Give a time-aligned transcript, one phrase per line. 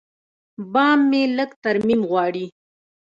[0.73, 2.45] بام مې لږ ترمیم غواړي.